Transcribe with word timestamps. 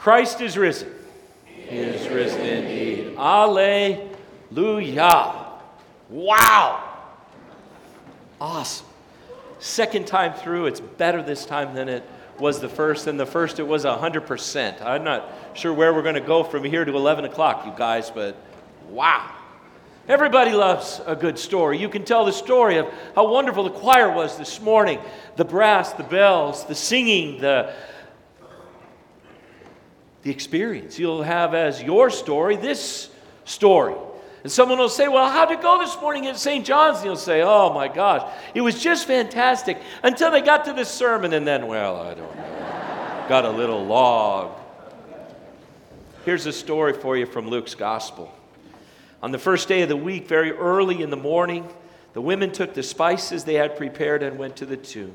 Christ 0.00 0.40
is 0.40 0.56
risen. 0.56 0.90
He 1.44 1.76
is 1.76 2.08
risen 2.08 2.40
indeed. 2.40 3.18
Alleluia. 3.18 4.08
Wow. 6.08 6.82
Awesome. 8.40 8.86
Second 9.58 10.06
time 10.06 10.32
through, 10.32 10.68
it's 10.68 10.80
better 10.80 11.22
this 11.22 11.44
time 11.44 11.74
than 11.74 11.90
it 11.90 12.02
was 12.38 12.60
the 12.60 12.68
first. 12.68 13.08
And 13.08 13.20
the 13.20 13.26
first, 13.26 13.58
it 13.58 13.66
was 13.68 13.84
100%. 13.84 14.80
I'm 14.80 15.04
not 15.04 15.30
sure 15.52 15.74
where 15.74 15.92
we're 15.92 16.00
going 16.00 16.14
to 16.14 16.22
go 16.22 16.44
from 16.44 16.64
here 16.64 16.86
to 16.86 16.96
11 16.96 17.26
o'clock, 17.26 17.66
you 17.66 17.72
guys, 17.76 18.08
but 18.10 18.36
wow. 18.88 19.30
Everybody 20.08 20.52
loves 20.52 21.02
a 21.04 21.14
good 21.14 21.38
story. 21.38 21.76
You 21.76 21.90
can 21.90 22.06
tell 22.06 22.24
the 22.24 22.32
story 22.32 22.78
of 22.78 22.90
how 23.14 23.30
wonderful 23.30 23.64
the 23.64 23.70
choir 23.70 24.10
was 24.10 24.38
this 24.38 24.62
morning 24.62 24.98
the 25.36 25.44
brass, 25.44 25.92
the 25.92 26.04
bells, 26.04 26.64
the 26.64 26.74
singing, 26.74 27.38
the, 27.42 27.74
the 30.22 30.30
experience. 30.30 30.98
You'll 30.98 31.22
have 31.22 31.54
as 31.54 31.82
your 31.82 32.10
story 32.10 32.56
this 32.56 33.10
story. 33.44 33.94
And 34.42 34.50
someone 34.50 34.78
will 34.78 34.88
say, 34.88 35.08
Well, 35.08 35.28
how'd 35.30 35.50
it 35.50 35.60
go 35.60 35.78
this 35.78 35.98
morning 36.00 36.26
at 36.26 36.38
St. 36.38 36.64
John's? 36.64 36.98
And 36.98 37.06
you'll 37.06 37.16
say, 37.16 37.42
Oh 37.42 37.72
my 37.72 37.88
gosh, 37.88 38.30
it 38.54 38.60
was 38.60 38.82
just 38.82 39.06
fantastic 39.06 39.78
until 40.02 40.30
they 40.30 40.40
got 40.40 40.64
to 40.66 40.72
this 40.72 40.90
sermon, 40.90 41.32
and 41.32 41.46
then, 41.46 41.66
well, 41.66 41.96
I 41.96 42.14
don't 42.14 42.36
know, 42.36 43.24
got 43.28 43.44
a 43.44 43.50
little 43.50 43.84
log. 43.84 44.56
Here's 46.24 46.46
a 46.46 46.52
story 46.52 46.92
for 46.92 47.16
you 47.16 47.26
from 47.26 47.48
Luke's 47.48 47.74
Gospel. 47.74 48.32
On 49.22 49.32
the 49.32 49.38
first 49.38 49.68
day 49.68 49.82
of 49.82 49.88
the 49.88 49.96
week, 49.96 50.26
very 50.28 50.52
early 50.52 51.02
in 51.02 51.10
the 51.10 51.16
morning, 51.16 51.68
the 52.12 52.20
women 52.20 52.52
took 52.52 52.74
the 52.74 52.82
spices 52.82 53.44
they 53.44 53.54
had 53.54 53.76
prepared 53.76 54.22
and 54.22 54.38
went 54.38 54.56
to 54.56 54.66
the 54.66 54.76
tomb. 54.76 55.14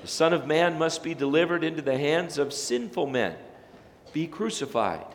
The 0.00 0.08
Son 0.08 0.32
of 0.32 0.46
Man 0.46 0.78
must 0.78 1.02
be 1.02 1.14
delivered 1.14 1.62
into 1.62 1.82
the 1.82 1.98
hands 1.98 2.38
of 2.38 2.52
sinful 2.52 3.06
men, 3.06 3.36
be 4.12 4.26
crucified 4.26 5.06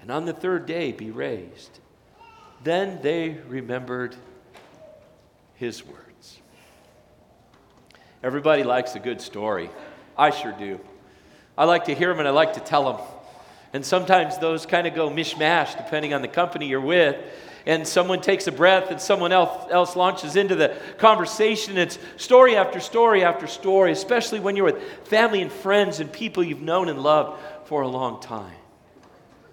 and 0.00 0.10
on 0.10 0.24
the 0.24 0.32
third 0.32 0.66
day 0.66 0.92
be 0.92 1.10
raised. 1.10 1.78
Then 2.62 3.00
they 3.02 3.38
remembered 3.48 4.16
his 5.54 5.84
words. 5.84 6.38
Everybody 8.22 8.64
likes 8.64 8.94
a 8.94 8.98
good 8.98 9.20
story. 9.20 9.70
I 10.16 10.30
sure 10.30 10.52
do. 10.52 10.80
I 11.56 11.64
like 11.64 11.86
to 11.86 11.94
hear 11.94 12.08
them 12.08 12.18
and 12.18 12.28
I 12.28 12.32
like 12.32 12.54
to 12.54 12.60
tell 12.60 12.92
them. 12.92 13.06
And 13.72 13.84
sometimes 13.84 14.38
those 14.38 14.66
kind 14.66 14.86
of 14.86 14.94
go 14.94 15.08
mishmash 15.08 15.76
depending 15.76 16.12
on 16.12 16.22
the 16.22 16.28
company 16.28 16.66
you're 16.66 16.80
with. 16.80 17.16
And 17.66 17.86
someone 17.86 18.20
takes 18.20 18.46
a 18.46 18.52
breath 18.52 18.90
and 18.90 19.00
someone 19.00 19.32
else, 19.32 19.70
else 19.70 19.96
launches 19.96 20.36
into 20.36 20.54
the 20.54 20.76
conversation. 20.98 21.76
It's 21.76 21.98
story 22.16 22.56
after 22.56 22.80
story 22.80 23.22
after 23.22 23.46
story, 23.46 23.92
especially 23.92 24.40
when 24.40 24.56
you're 24.56 24.64
with 24.64 24.82
family 25.04 25.42
and 25.42 25.52
friends 25.52 26.00
and 26.00 26.12
people 26.12 26.42
you've 26.42 26.62
known 26.62 26.88
and 26.88 27.02
loved 27.02 27.40
for 27.66 27.82
a 27.82 27.88
long 27.88 28.20
time. 28.20 28.56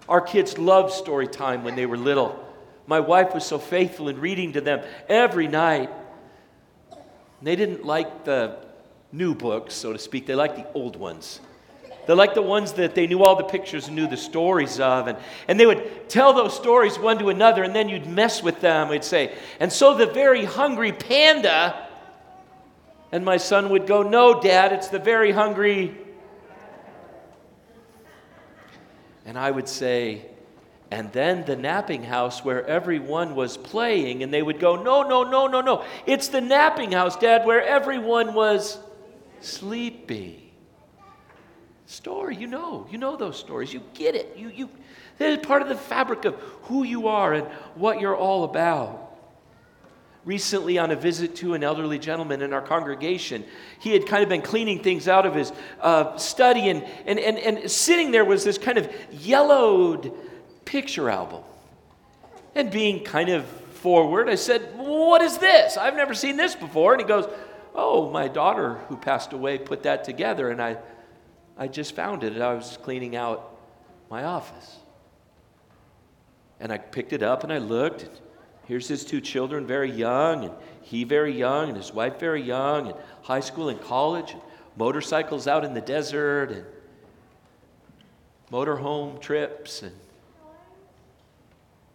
Our 0.08 0.20
kids 0.20 0.56
loved 0.58 0.92
story 0.92 1.28
time 1.28 1.64
when 1.64 1.76
they 1.76 1.86
were 1.86 1.98
little. 1.98 2.44
My 2.86 3.00
wife 3.00 3.34
was 3.34 3.44
so 3.44 3.58
faithful 3.58 4.08
in 4.08 4.18
reading 4.20 4.54
to 4.54 4.62
them 4.62 4.82
every 5.08 5.46
night. 5.46 5.90
They 7.42 7.54
didn't 7.54 7.84
like 7.84 8.24
the 8.24 8.56
new 9.12 9.34
books, 9.34 9.74
so 9.74 9.92
to 9.92 9.98
speak, 9.98 10.26
they 10.26 10.34
liked 10.34 10.56
the 10.56 10.66
old 10.72 10.96
ones. 10.96 11.40
They 12.08 12.14
liked 12.14 12.34
the 12.34 12.42
ones 12.42 12.72
that 12.72 12.96
they 12.96 13.06
knew 13.06 13.22
all 13.22 13.36
the 13.36 13.44
pictures 13.44 13.86
and 13.86 13.94
knew 13.94 14.08
the 14.08 14.16
stories 14.16 14.80
of. 14.80 15.06
And, 15.06 15.16
and 15.46 15.60
they 15.60 15.66
would 15.66 16.08
tell 16.08 16.32
those 16.32 16.56
stories 16.56 16.98
one 16.98 17.18
to 17.20 17.28
another, 17.28 17.62
and 17.62 17.76
then 17.76 17.88
you'd 17.88 18.06
mess 18.06 18.42
with 18.42 18.60
them, 18.60 18.88
we'd 18.88 19.04
say. 19.04 19.36
And 19.60 19.72
so 19.72 19.94
the 19.94 20.06
very 20.06 20.44
hungry 20.44 20.90
panda, 20.90 21.86
and 23.12 23.24
my 23.24 23.36
son 23.36 23.68
would 23.70 23.86
go, 23.86 24.02
No, 24.02 24.40
Dad, 24.40 24.72
it's 24.72 24.88
the 24.88 24.98
very 24.98 25.30
hungry 25.30 25.94
And 29.28 29.38
I 29.38 29.50
would 29.50 29.68
say, 29.68 30.24
and 30.90 31.12
then 31.12 31.44
the 31.44 31.54
napping 31.54 32.02
house 32.02 32.42
where 32.42 32.66
everyone 32.66 33.34
was 33.34 33.58
playing, 33.58 34.22
and 34.22 34.32
they 34.32 34.42
would 34.42 34.58
go, 34.58 34.82
No, 34.82 35.02
no, 35.02 35.22
no, 35.22 35.46
no, 35.46 35.60
no. 35.60 35.84
It's 36.06 36.28
the 36.28 36.40
napping 36.40 36.92
house, 36.92 37.14
Dad, 37.14 37.44
where 37.44 37.62
everyone 37.62 38.32
was 38.32 38.78
sleeping. 39.42 40.47
Story, 41.88 42.36
you 42.36 42.46
know, 42.46 42.86
you 42.90 42.98
know 42.98 43.16
those 43.16 43.38
stories. 43.38 43.72
You 43.72 43.80
get 43.94 44.14
it. 44.14 44.34
You, 44.36 44.50
you, 44.50 44.68
they're 45.16 45.38
part 45.38 45.62
of 45.62 45.68
the 45.68 45.74
fabric 45.74 46.26
of 46.26 46.34
who 46.64 46.84
you 46.84 47.08
are 47.08 47.32
and 47.32 47.46
what 47.76 47.98
you're 47.98 48.14
all 48.14 48.44
about 48.44 49.06
recently 50.26 50.76
on 50.76 50.90
a 50.90 50.96
visit 50.96 51.34
to 51.36 51.54
an 51.54 51.64
elderly 51.64 51.98
gentleman 51.98 52.42
in 52.42 52.52
our 52.52 52.60
congregation. 52.60 53.42
He 53.80 53.94
had 53.94 54.06
kind 54.06 54.22
of 54.22 54.28
been 54.28 54.42
cleaning 54.42 54.82
things 54.82 55.08
out 55.08 55.24
of 55.24 55.34
his 55.34 55.50
uh, 55.80 56.18
study, 56.18 56.68
and, 56.68 56.84
and, 57.06 57.18
and, 57.18 57.38
and 57.38 57.70
sitting 57.70 58.10
there 58.10 58.26
was 58.26 58.44
this 58.44 58.58
kind 58.58 58.76
of 58.76 58.92
yellowed 59.10 60.12
picture 60.66 61.08
album. 61.08 61.42
And 62.54 62.70
being 62.70 63.02
kind 63.02 63.30
of 63.30 63.46
forward, 63.46 64.28
I 64.28 64.34
said, 64.34 64.60
What 64.76 65.22
is 65.22 65.38
this? 65.38 65.78
I've 65.78 65.96
never 65.96 66.12
seen 66.12 66.36
this 66.36 66.54
before. 66.54 66.92
And 66.92 67.00
he 67.00 67.08
goes, 67.08 67.26
Oh, 67.74 68.10
my 68.10 68.28
daughter 68.28 68.74
who 68.88 68.98
passed 68.98 69.32
away 69.32 69.56
put 69.56 69.84
that 69.84 70.04
together, 70.04 70.50
and 70.50 70.60
I, 70.60 70.76
I 71.58 71.66
just 71.66 71.94
found 71.94 72.22
it. 72.22 72.40
I 72.40 72.54
was 72.54 72.78
cleaning 72.82 73.16
out 73.16 73.56
my 74.08 74.24
office. 74.24 74.76
And 76.60 76.72
I 76.72 76.78
picked 76.78 77.12
it 77.12 77.22
up 77.22 77.42
and 77.42 77.52
I 77.52 77.58
looked. 77.58 78.08
Here's 78.66 78.86
his 78.86 79.04
two 79.04 79.20
children, 79.20 79.66
very 79.66 79.90
young, 79.90 80.44
and 80.44 80.54
he 80.82 81.04
very 81.04 81.36
young, 81.36 81.68
and 81.68 81.76
his 81.76 81.92
wife 81.92 82.20
very 82.20 82.42
young, 82.42 82.88
and 82.88 82.96
high 83.22 83.40
school 83.40 83.70
and 83.70 83.80
college, 83.80 84.32
and 84.32 84.42
motorcycles 84.76 85.46
out 85.46 85.64
in 85.64 85.72
the 85.72 85.80
desert, 85.80 86.50
and 86.50 86.66
motorhome 88.52 89.20
trips, 89.20 89.82
and 89.82 89.94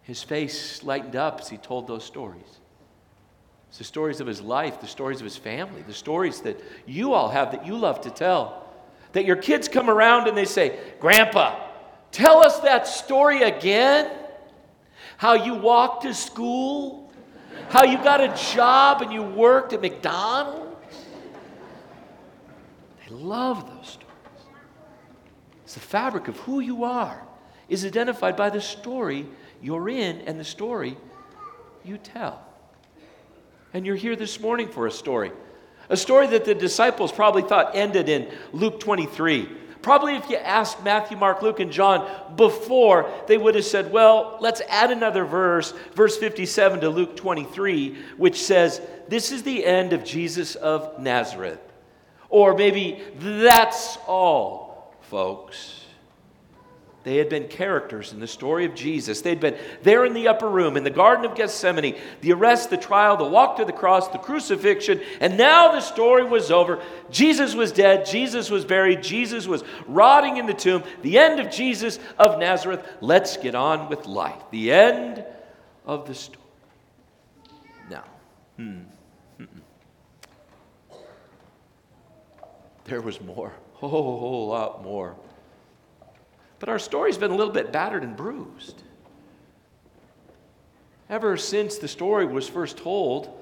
his 0.01 0.23
face 0.23 0.83
lightened 0.83 1.15
up 1.15 1.41
as 1.41 1.49
he 1.49 1.57
told 1.57 1.87
those 1.87 2.03
stories. 2.03 2.59
It's 3.69 3.77
the 3.77 3.83
stories 3.83 4.19
of 4.19 4.25
his 4.25 4.41
life, 4.41 4.81
the 4.81 4.87
stories 4.87 5.19
of 5.19 5.25
his 5.25 5.37
family, 5.37 5.83
the 5.83 5.93
stories 5.93 6.41
that 6.41 6.59
you 6.87 7.13
all 7.13 7.29
have 7.29 7.51
that 7.51 7.67
you 7.67 7.77
love 7.77 8.01
to 8.01 8.09
tell. 8.09 8.62
That 9.13 9.25
your 9.25 9.35
kids 9.35 9.67
come 9.67 9.89
around 9.89 10.27
and 10.27 10.37
they 10.37 10.45
say, 10.45 10.79
Grandpa, 10.99 11.59
tell 12.11 12.41
us 12.41 12.59
that 12.59 12.87
story 12.87 13.43
again 13.43 14.11
how 15.17 15.33
you 15.33 15.55
walked 15.55 16.03
to 16.03 16.13
school, 16.13 17.11
how 17.69 17.83
you 17.83 17.97
got 17.97 18.21
a 18.21 18.35
job 18.53 19.01
and 19.01 19.13
you 19.13 19.23
worked 19.23 19.73
at 19.73 19.81
McDonald's. 19.81 20.75
They 23.07 23.15
love 23.15 23.65
those 23.67 23.89
stories. 23.89 24.09
It's 25.63 25.75
the 25.75 25.79
fabric 25.79 26.27
of 26.27 26.37
who 26.39 26.59
you 26.59 26.83
are 26.83 27.25
is 27.69 27.85
identified 27.85 28.35
by 28.35 28.49
the 28.49 28.61
story 28.61 29.27
you're 29.61 29.89
in 29.89 30.21
and 30.21 30.39
the 30.39 30.43
story 30.43 30.97
you 31.83 31.97
tell. 31.97 32.45
And 33.73 33.85
you're 33.85 33.95
here 33.95 34.15
this 34.15 34.39
morning 34.39 34.67
for 34.69 34.87
a 34.87 34.91
story. 34.91 35.31
A 35.93 35.97
story 35.97 36.25
that 36.25 36.43
the 36.43 36.55
disciples 36.55 37.11
probably 37.11 37.43
thought 37.43 37.75
ended 37.75 38.09
in 38.09 38.27
Luke 38.51 38.79
23 38.79 39.47
Probably 39.83 40.15
if 40.15 40.29
you 40.29 40.37
asked 40.37 40.81
Matthew, 40.83 41.17
Mark, 41.17 41.41
Luke, 41.41 41.59
and 41.59 41.69
John 41.69 42.09
before, 42.37 43.11
they 43.27 43.37
would 43.37 43.53
have 43.55 43.65
said, 43.65 43.91
well, 43.91 44.37
let's 44.39 44.61
add 44.69 44.91
another 44.91 45.25
verse, 45.25 45.73
verse 45.93 46.15
57 46.15 46.79
to 46.79 46.89
Luke 46.89 47.17
23, 47.17 47.97
which 48.15 48.41
says, 48.41 48.81
This 49.09 49.33
is 49.33 49.43
the 49.43 49.65
end 49.65 49.91
of 49.91 50.05
Jesus 50.05 50.55
of 50.55 50.99
Nazareth. 50.99 51.59
Or 52.29 52.55
maybe, 52.55 53.03
that's 53.19 53.97
all, 54.07 54.95
folks. 55.01 55.82
They 57.03 57.17
had 57.17 57.27
been 57.27 57.49
characters 57.49 58.13
in 58.13 58.19
the 58.19 58.27
story 58.27 58.65
of 58.65 58.75
Jesus. 58.75 59.21
They'd 59.21 59.39
been 59.39 59.57
there 59.81 60.05
in 60.05 60.13
the 60.13 60.29
upper 60.29 60.49
room, 60.49 60.77
in 60.77 60.85
the 60.85 60.89
Garden 60.89 61.25
of 61.25 61.35
Gethsemane, 61.35 61.97
the 62.21 62.31
arrest, 62.31 62.69
the 62.69 62.77
trial, 62.77 63.17
the 63.17 63.25
walk 63.25 63.57
to 63.57 63.65
the 63.65 63.73
cross, 63.73 64.07
the 64.07 64.17
crucifixion, 64.17 65.01
and 65.19 65.37
now 65.37 65.73
the 65.73 65.81
story 65.81 66.23
was 66.23 66.49
over. 66.49 66.81
Jesus 67.11 67.55
was 67.55 67.73
dead, 67.73 68.05
Jesus 68.05 68.49
was 68.49 68.63
buried, 68.63 69.03
Jesus 69.03 69.47
was 69.47 69.63
rotting 69.85 70.37
in 70.37 70.45
the 70.45 70.53
tomb. 70.53 70.83
The 71.01 71.17
end 71.17 71.41
of 71.41 71.51
Jesus 71.51 71.99
of 72.17 72.39
Nazareth. 72.39 72.87
Let's 73.01 73.35
get 73.35 73.53
on 73.53 73.89
with 73.89 74.05
life. 74.05 74.41
The 74.51 74.71
end 74.71 75.25
of 75.85 76.07
the 76.07 76.15
story. 76.15 76.39
Now, 77.89 78.05
hmm. 78.55 78.79
There 82.85 83.01
was 83.01 83.21
more, 83.21 83.53
a 83.81 83.87
whole, 83.87 84.19
whole 84.19 84.47
lot 84.47 84.83
more. 84.83 85.15
But 86.63 86.69
our 86.69 86.79
story's 86.79 87.17
been 87.17 87.31
a 87.31 87.35
little 87.35 87.51
bit 87.51 87.73
battered 87.73 88.03
and 88.03 88.15
bruised. 88.15 88.83
Ever 91.09 91.35
since 91.35 91.77
the 91.77 91.89
story 91.89 92.25
was 92.25 92.47
first 92.47 92.77
told, 92.77 93.37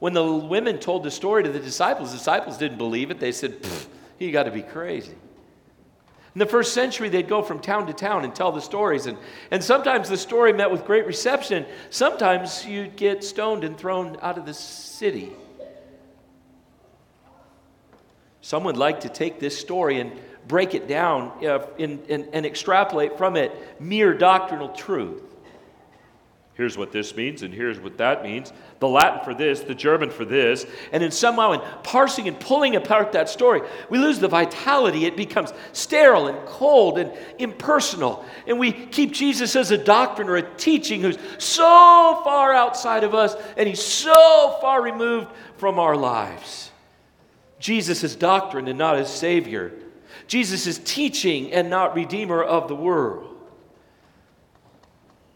when 0.00 0.12
the 0.12 0.24
women 0.24 0.80
told 0.80 1.04
the 1.04 1.10
story 1.12 1.44
to 1.44 1.52
the 1.52 1.60
disciples, 1.60 2.10
the 2.10 2.18
disciples 2.18 2.58
didn't 2.58 2.78
believe 2.78 3.12
it. 3.12 3.20
They 3.20 3.30
said, 3.30 3.64
You 4.18 4.32
got 4.32 4.42
to 4.42 4.50
be 4.50 4.62
crazy. 4.62 5.12
In 5.12 6.40
the 6.40 6.46
first 6.46 6.74
century, 6.74 7.08
they'd 7.08 7.28
go 7.28 7.42
from 7.42 7.60
town 7.60 7.86
to 7.86 7.92
town 7.92 8.24
and 8.24 8.34
tell 8.34 8.50
the 8.50 8.60
stories. 8.60 9.06
And, 9.06 9.18
and 9.52 9.62
sometimes 9.62 10.08
the 10.08 10.16
story 10.16 10.52
met 10.52 10.68
with 10.68 10.84
great 10.84 11.06
reception. 11.06 11.66
Sometimes 11.90 12.66
you'd 12.66 12.96
get 12.96 13.22
stoned 13.22 13.62
and 13.62 13.78
thrown 13.78 14.18
out 14.20 14.36
of 14.36 14.46
the 14.46 14.54
city. 14.54 15.32
Some 18.44 18.64
would 18.64 18.76
like 18.76 19.00
to 19.00 19.08
take 19.08 19.40
this 19.40 19.58
story 19.58 20.00
and 20.00 20.12
break 20.46 20.74
it 20.74 20.86
down 20.86 21.32
uh, 21.46 21.66
in, 21.78 22.02
in, 22.08 22.28
and 22.34 22.44
extrapolate 22.44 23.16
from 23.16 23.36
it 23.36 23.80
mere 23.80 24.12
doctrinal 24.12 24.68
truth. 24.68 25.22
Here's 26.52 26.76
what 26.76 26.92
this 26.92 27.16
means, 27.16 27.40
and 27.40 27.54
here's 27.54 27.80
what 27.80 27.96
that 27.96 28.22
means. 28.22 28.52
The 28.80 28.86
Latin 28.86 29.24
for 29.24 29.32
this, 29.32 29.60
the 29.60 29.74
German 29.74 30.10
for 30.10 30.26
this. 30.26 30.66
And 30.92 31.02
in 31.02 31.10
somehow, 31.10 31.52
in 31.52 31.62
parsing 31.84 32.28
and 32.28 32.38
pulling 32.38 32.76
apart 32.76 33.12
that 33.12 33.30
story, 33.30 33.62
we 33.88 33.96
lose 33.96 34.18
the 34.18 34.28
vitality. 34.28 35.06
It 35.06 35.16
becomes 35.16 35.54
sterile 35.72 36.26
and 36.26 36.46
cold 36.46 36.98
and 36.98 37.12
impersonal. 37.38 38.26
And 38.46 38.58
we 38.58 38.72
keep 38.72 39.12
Jesus 39.12 39.56
as 39.56 39.70
a 39.70 39.78
doctrine 39.78 40.28
or 40.28 40.36
a 40.36 40.54
teaching 40.56 41.00
who's 41.00 41.16
so 41.38 42.20
far 42.24 42.52
outside 42.52 43.04
of 43.04 43.14
us, 43.14 43.36
and 43.56 43.66
he's 43.66 43.82
so 43.82 44.58
far 44.60 44.82
removed 44.82 45.28
from 45.56 45.78
our 45.78 45.96
lives. 45.96 46.72
Jesus 47.64 48.04
is 48.04 48.14
doctrine 48.14 48.68
and 48.68 48.78
not 48.78 48.98
his 48.98 49.08
Savior. 49.08 49.72
Jesus 50.26 50.66
is 50.66 50.76
teaching 50.84 51.50
and 51.50 51.70
not 51.70 51.94
Redeemer 51.94 52.42
of 52.42 52.68
the 52.68 52.76
world. 52.76 53.34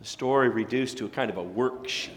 The 0.00 0.06
story 0.06 0.50
reduced 0.50 0.98
to 0.98 1.06
a 1.06 1.08
kind 1.08 1.30
of 1.30 1.38
a 1.38 1.42
worksheet. 1.42 2.10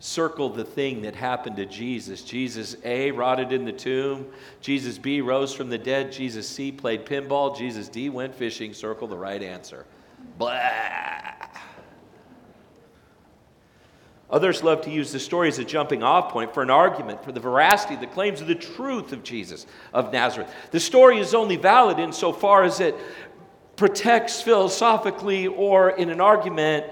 Circle 0.00 0.50
the 0.50 0.66
thing 0.66 1.00
that 1.00 1.14
happened 1.14 1.56
to 1.56 1.64
Jesus. 1.64 2.22
Jesus 2.22 2.76
A 2.84 3.10
rotted 3.10 3.52
in 3.52 3.64
the 3.64 3.72
tomb. 3.72 4.26
Jesus 4.60 4.98
B 4.98 5.22
rose 5.22 5.54
from 5.54 5.70
the 5.70 5.78
dead. 5.78 6.12
Jesus 6.12 6.46
C 6.46 6.70
played 6.70 7.06
pinball. 7.06 7.56
Jesus 7.56 7.88
D 7.88 8.10
went 8.10 8.34
fishing. 8.34 8.74
Circle 8.74 9.08
the 9.08 9.16
right 9.16 9.42
answer. 9.42 9.86
Blah. 10.36 10.60
Others 14.30 14.62
love 14.62 14.82
to 14.82 14.90
use 14.90 15.10
the 15.10 15.18
story 15.18 15.48
as 15.48 15.58
a 15.58 15.64
jumping 15.64 16.02
off 16.02 16.32
point 16.32 16.52
for 16.52 16.62
an 16.62 16.68
argument 16.68 17.24
for 17.24 17.32
the 17.32 17.40
veracity, 17.40 17.96
the 17.96 18.06
claims 18.06 18.42
of 18.42 18.46
the 18.46 18.54
truth 18.54 19.12
of 19.12 19.22
Jesus 19.22 19.66
of 19.92 20.12
Nazareth. 20.12 20.52
The 20.70 20.80
story 20.80 21.18
is 21.18 21.32
only 21.32 21.56
valid 21.56 21.98
insofar 21.98 22.64
as 22.64 22.80
it 22.80 22.94
protects 23.76 24.42
philosophically 24.42 25.46
or 25.46 25.90
in 25.90 26.10
an 26.10 26.20
argument 26.20 26.86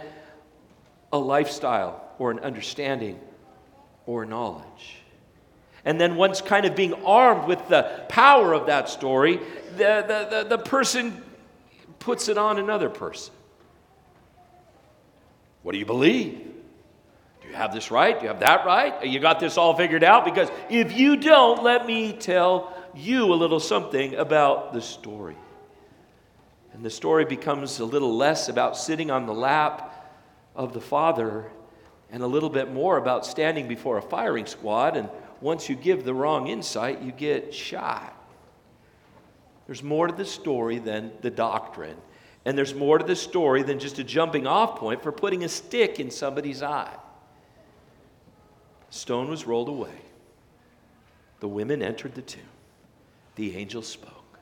a 1.12 1.18
lifestyle 1.18 2.02
or 2.18 2.30
an 2.30 2.38
understanding 2.38 3.20
or 4.06 4.24
knowledge. 4.24 4.96
And 5.84 6.00
then, 6.00 6.16
once 6.16 6.40
kind 6.40 6.66
of 6.66 6.74
being 6.74 6.94
armed 7.04 7.46
with 7.46 7.68
the 7.68 8.04
power 8.08 8.52
of 8.54 8.66
that 8.66 8.88
story, 8.88 9.40
the, 9.76 10.04
the, 10.08 10.44
the, 10.44 10.56
the 10.56 10.58
person 10.58 11.22
puts 11.98 12.28
it 12.28 12.38
on 12.38 12.58
another 12.58 12.88
person. 12.88 13.32
What 15.62 15.72
do 15.72 15.78
you 15.78 15.86
believe? 15.86 16.55
You 17.48 17.54
have 17.54 17.72
this 17.72 17.90
right? 17.90 18.18
Do 18.18 18.22
you 18.22 18.28
have 18.28 18.40
that 18.40 18.66
right? 18.66 19.04
You 19.06 19.20
got 19.20 19.40
this 19.40 19.56
all 19.56 19.76
figured 19.76 20.04
out? 20.04 20.24
Because 20.24 20.48
if 20.68 20.96
you 20.96 21.16
don't, 21.16 21.62
let 21.62 21.86
me 21.86 22.12
tell 22.12 22.74
you 22.94 23.32
a 23.32 23.36
little 23.36 23.60
something 23.60 24.14
about 24.14 24.72
the 24.72 24.80
story. 24.80 25.36
And 26.72 26.84
the 26.84 26.90
story 26.90 27.24
becomes 27.24 27.78
a 27.78 27.84
little 27.84 28.16
less 28.16 28.48
about 28.48 28.76
sitting 28.76 29.10
on 29.10 29.26
the 29.26 29.34
lap 29.34 30.14
of 30.54 30.72
the 30.72 30.80
Father 30.80 31.50
and 32.10 32.22
a 32.22 32.26
little 32.26 32.50
bit 32.50 32.72
more 32.72 32.98
about 32.98 33.24
standing 33.24 33.68
before 33.68 33.98
a 33.98 34.02
firing 34.02 34.46
squad. 34.46 34.96
And 34.96 35.08
once 35.40 35.68
you 35.68 35.76
give 35.76 36.04
the 36.04 36.14
wrong 36.14 36.48
insight, 36.48 37.00
you 37.02 37.12
get 37.12 37.54
shot. 37.54 38.12
There's 39.66 39.82
more 39.82 40.06
to 40.06 40.14
the 40.14 40.24
story 40.24 40.78
than 40.78 41.12
the 41.22 41.30
doctrine. 41.30 41.96
And 42.44 42.56
there's 42.56 42.74
more 42.74 42.98
to 42.98 43.04
the 43.04 43.16
story 43.16 43.62
than 43.62 43.78
just 43.78 43.98
a 43.98 44.04
jumping 44.04 44.46
off 44.46 44.76
point 44.76 45.02
for 45.02 45.12
putting 45.12 45.44
a 45.44 45.48
stick 45.48 45.98
in 45.98 46.10
somebody's 46.10 46.62
eye. 46.62 46.94
Stone 48.96 49.28
was 49.28 49.46
rolled 49.46 49.68
away. 49.68 49.94
The 51.40 51.48
women 51.48 51.82
entered 51.82 52.14
the 52.14 52.22
tomb. 52.22 52.42
The 53.36 53.56
angel 53.56 53.82
spoke. 53.82 54.38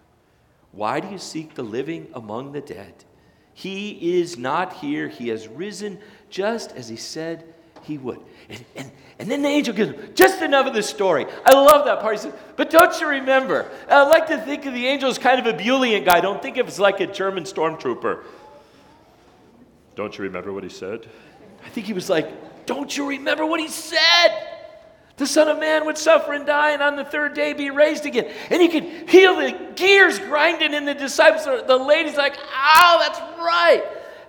Why 0.70 1.00
do 1.00 1.08
you 1.08 1.18
seek 1.18 1.54
the 1.54 1.62
living 1.62 2.08
among 2.14 2.52
the 2.52 2.60
dead? 2.60 2.94
He 3.52 4.18
is 4.18 4.38
not 4.38 4.74
here. 4.74 5.08
He 5.08 5.28
has 5.28 5.48
risen 5.48 5.98
just 6.30 6.72
as 6.72 6.88
he 6.88 6.96
said 6.96 7.44
he 7.82 7.98
would. 7.98 8.20
And, 8.48 8.64
and, 8.76 8.92
and 9.18 9.30
then 9.30 9.42
the 9.42 9.48
angel 9.48 9.74
gives 9.74 9.90
him 9.92 10.14
just 10.14 10.40
enough 10.40 10.66
of 10.66 10.74
the 10.74 10.82
story. 10.82 11.26
I 11.44 11.52
love 11.52 11.84
that 11.86 12.00
part. 12.00 12.14
He 12.14 12.22
says, 12.22 12.34
But 12.56 12.70
don't 12.70 12.98
you 13.00 13.08
remember? 13.08 13.70
I 13.88 14.04
like 14.04 14.28
to 14.28 14.38
think 14.38 14.66
of 14.66 14.74
the 14.74 14.86
angel 14.86 15.10
as 15.10 15.18
kind 15.18 15.44
of 15.44 15.46
a 15.46 15.58
Bulian 15.58 16.04
guy. 16.04 16.20
Don't 16.20 16.42
think 16.42 16.56
of 16.56 16.66
it 16.66 16.70
as 16.70 16.78
like 16.78 17.00
a 17.00 17.06
German 17.06 17.44
stormtrooper. 17.44 18.22
Don't 19.96 20.16
you 20.16 20.24
remember 20.24 20.52
what 20.52 20.62
he 20.62 20.70
said? 20.70 21.06
I 21.64 21.68
think 21.68 21.86
he 21.86 21.92
was 21.92 22.10
like, 22.10 22.28
Don't 22.66 22.96
you 22.96 23.08
remember 23.08 23.44
what 23.46 23.60
he 23.60 23.68
said? 23.68 24.48
The 25.16 25.26
Son 25.26 25.48
of 25.48 25.60
Man 25.60 25.86
would 25.86 25.96
suffer 25.96 26.32
and 26.32 26.44
die, 26.44 26.72
and 26.72 26.82
on 26.82 26.96
the 26.96 27.04
third 27.04 27.34
day 27.34 27.52
be 27.52 27.70
raised 27.70 28.04
again. 28.04 28.30
And 28.50 28.60
you 28.60 28.68
could 28.68 29.08
feel 29.08 29.36
the 29.36 29.72
gears 29.76 30.18
grinding 30.18 30.74
in 30.74 30.84
the 30.84 30.94
disciples. 30.94 31.44
The 31.44 31.76
ladies 31.76 32.16
like, 32.16 32.36
"Oh, 32.36 32.98
that's 33.00 33.20
right." 33.38 33.84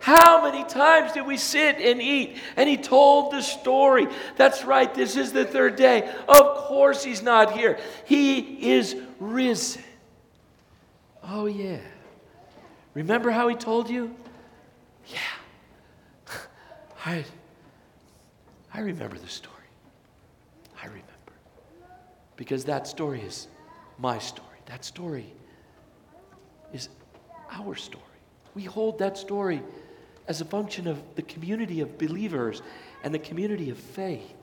How 0.06 0.44
many 0.44 0.64
times 0.64 1.14
did 1.14 1.26
we 1.26 1.36
sit 1.36 1.78
and 1.78 2.00
eat? 2.00 2.38
And 2.56 2.70
he 2.70 2.78
told 2.78 3.32
the 3.32 3.42
story. 3.42 4.08
That's 4.36 4.64
right, 4.64 4.94
this 4.94 5.16
is 5.16 5.34
the 5.34 5.46
third 5.46 5.78
day. 5.78 6.14
Of 6.28 6.58
course, 6.58 7.04
he's 7.04 7.24
not 7.24 7.58
here. 7.58 7.80
He 8.06 8.70
is 8.70 8.96
risen. 9.20 9.82
Oh, 11.24 11.48
yeah. 11.48 11.80
Remember 12.94 13.32
how 13.32 13.48
he 13.48 13.56
told 13.56 13.90
you? 13.90 14.16
Yeah. 15.08 15.18
I, 17.06 17.26
I 18.76 18.82
remember 18.82 19.18
the 19.18 19.28
story. 19.28 19.56
I 20.82 20.88
remember. 20.88 21.06
Because 22.36 22.66
that 22.66 22.88
story 22.88 23.22
is 23.22 23.48
my 23.98 24.20
story. 24.20 24.58
That 24.66 24.84
story 24.84 25.34
is 26.74 26.90
our 27.50 27.76
story. 27.76 28.04
We 28.54 28.64
hold 28.66 29.00
that 29.00 29.18
story 29.18 29.62
as 30.28 30.42
a 30.42 30.46
function 30.46 30.88
of 30.88 31.02
the 31.16 31.22
community 31.22 31.80
of 31.80 31.98
believers 31.98 32.62
and 33.04 33.14
the 33.14 33.20
community 33.20 33.70
of 33.70 33.78
faith. 33.78 34.34